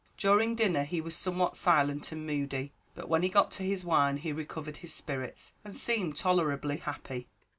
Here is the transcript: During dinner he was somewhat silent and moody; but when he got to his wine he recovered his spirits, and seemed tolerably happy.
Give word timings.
During 0.17 0.55
dinner 0.55 0.83
he 0.83 0.99
was 0.99 1.15
somewhat 1.15 1.55
silent 1.55 2.11
and 2.11 2.25
moody; 2.25 2.73
but 2.95 3.07
when 3.07 3.21
he 3.21 3.29
got 3.29 3.51
to 3.51 3.63
his 3.63 3.85
wine 3.85 4.17
he 4.17 4.31
recovered 4.31 4.77
his 4.77 4.91
spirits, 4.91 5.53
and 5.63 5.75
seemed 5.77 6.15
tolerably 6.15 6.77
happy. 6.77 7.27